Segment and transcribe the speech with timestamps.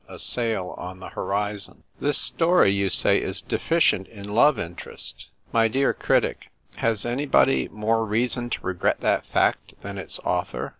[0.07, 5.67] A SAIL ON THE HORIZON." This story," you say," is deficient in love interest." My
[5.67, 10.69] dear critic, has anybody more reason to regret that fact than its author